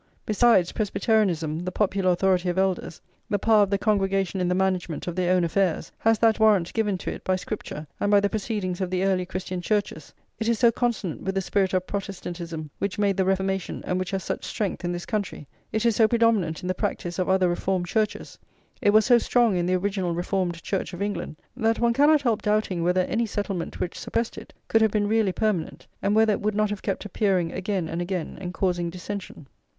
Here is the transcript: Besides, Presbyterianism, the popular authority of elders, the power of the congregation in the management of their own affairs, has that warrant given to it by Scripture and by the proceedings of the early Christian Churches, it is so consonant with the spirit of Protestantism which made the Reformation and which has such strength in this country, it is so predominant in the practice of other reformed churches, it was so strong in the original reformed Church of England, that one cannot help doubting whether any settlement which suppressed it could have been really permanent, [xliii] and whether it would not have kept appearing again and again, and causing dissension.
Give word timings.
Besides, 0.25 0.71
Presbyterianism, 0.71 1.59
the 1.59 1.71
popular 1.71 2.09
authority 2.09 2.49
of 2.49 2.57
elders, 2.57 2.99
the 3.29 3.37
power 3.37 3.61
of 3.61 3.69
the 3.69 3.77
congregation 3.77 4.41
in 4.41 4.47
the 4.47 4.55
management 4.55 5.05
of 5.05 5.15
their 5.15 5.31
own 5.35 5.43
affairs, 5.43 5.91
has 5.99 6.17
that 6.17 6.39
warrant 6.39 6.73
given 6.73 6.97
to 6.97 7.11
it 7.11 7.23
by 7.23 7.35
Scripture 7.35 7.85
and 7.99 8.09
by 8.09 8.19
the 8.19 8.27
proceedings 8.27 8.81
of 8.81 8.89
the 8.89 9.03
early 9.03 9.27
Christian 9.27 9.61
Churches, 9.61 10.11
it 10.39 10.47
is 10.49 10.57
so 10.57 10.71
consonant 10.71 11.21
with 11.21 11.35
the 11.35 11.39
spirit 11.41 11.75
of 11.75 11.85
Protestantism 11.85 12.71
which 12.79 12.97
made 12.97 13.15
the 13.15 13.25
Reformation 13.25 13.83
and 13.85 13.99
which 13.99 14.09
has 14.09 14.23
such 14.23 14.43
strength 14.43 14.83
in 14.83 14.91
this 14.91 15.05
country, 15.05 15.47
it 15.71 15.85
is 15.85 15.97
so 15.97 16.07
predominant 16.07 16.63
in 16.63 16.67
the 16.67 16.73
practice 16.73 17.19
of 17.19 17.29
other 17.29 17.47
reformed 17.47 17.85
churches, 17.85 18.39
it 18.81 18.89
was 18.89 19.05
so 19.05 19.19
strong 19.19 19.55
in 19.55 19.67
the 19.67 19.75
original 19.75 20.15
reformed 20.15 20.63
Church 20.63 20.93
of 20.93 21.03
England, 21.03 21.35
that 21.55 21.77
one 21.77 21.93
cannot 21.93 22.23
help 22.23 22.41
doubting 22.41 22.81
whether 22.81 23.01
any 23.01 23.27
settlement 23.27 23.79
which 23.79 23.99
suppressed 23.99 24.35
it 24.35 24.51
could 24.67 24.81
have 24.81 24.89
been 24.89 25.07
really 25.07 25.31
permanent, 25.31 25.81
[xliii] 25.81 25.99
and 26.01 26.15
whether 26.15 26.33
it 26.33 26.41
would 26.41 26.55
not 26.55 26.71
have 26.71 26.81
kept 26.81 27.05
appearing 27.05 27.51
again 27.51 27.87
and 27.87 28.01
again, 28.01 28.35
and 28.41 28.51
causing 28.51 28.89
dissension. 28.89 29.45